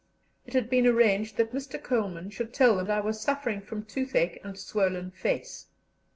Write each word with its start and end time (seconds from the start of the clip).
It 0.47 0.55
had 0.55 0.67
been 0.67 0.87
arranged 0.87 1.37
that 1.37 1.53
Mr. 1.53 1.79
Coleman 1.79 2.31
should 2.31 2.55
tell 2.55 2.77
them 2.77 2.89
I 2.89 2.99
was 3.01 3.21
suffering 3.21 3.61
from 3.61 3.85
toothache 3.85 4.39
and 4.43 4.57
swollen 4.57 5.11
face. 5.11 5.67